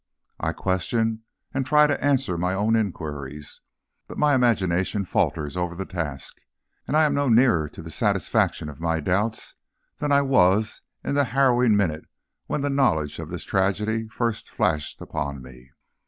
I 0.39 0.51
question, 0.51 1.25
and 1.53 1.63
try 1.63 1.85
to 1.85 2.03
answer 2.03 2.35
my 2.35 2.55
own 2.55 2.75
inquiries, 2.75 3.61
but 4.07 4.17
my 4.17 4.33
imagination 4.33 5.05
falters 5.05 5.55
over 5.55 5.75
the 5.75 5.85
task, 5.85 6.37
and 6.87 6.97
I 6.97 7.05
am 7.05 7.13
no 7.13 7.29
nearer 7.29 7.69
to 7.69 7.83
the 7.83 7.91
satisfaction 7.91 8.67
of 8.67 8.79
my 8.81 8.99
doubts 8.99 9.53
than 9.99 10.11
I 10.11 10.23
was 10.23 10.81
in 11.03 11.13
the 11.13 11.25
harrowing 11.25 11.77
minute 11.77 12.05
when 12.47 12.61
the 12.61 12.69
knowledge 12.71 13.19
of 13.19 13.29
this 13.29 13.43
tragedy 13.43 14.07
first 14.07 14.49
flashed 14.49 15.01
upon 15.01 15.43
me. 15.43 15.69